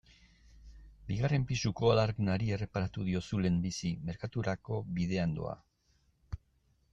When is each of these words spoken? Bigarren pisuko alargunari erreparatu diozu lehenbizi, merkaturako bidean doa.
Bigarren 1.09 1.43
pisuko 1.51 1.91
alargunari 1.95 2.49
erreparatu 2.57 3.05
diozu 3.09 3.43
lehenbizi, 3.43 3.93
merkaturako 4.09 4.81
bidean 4.97 5.37
doa. 5.41 5.55